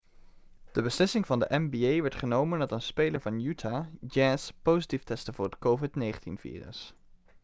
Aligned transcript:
de 0.75 0.81
beslissing 0.81 1.25
van 1.25 1.39
de 1.39 1.47
nba 1.59 2.01
werd 2.01 2.15
genomen 2.15 2.59
nadat 2.59 2.77
een 2.77 2.81
speler 2.83 3.21
van 3.21 3.39
utah 3.39 3.85
jazz 4.07 4.51
positief 4.61 5.03
testte 5.03 5.33
voor 5.33 5.45
het 5.49 5.57
covid-19-virus 5.59 6.93